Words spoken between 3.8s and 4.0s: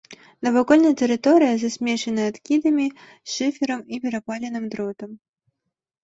і